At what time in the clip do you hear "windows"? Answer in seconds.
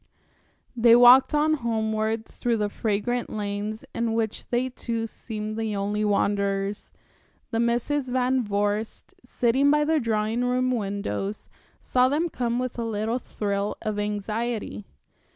10.71-11.49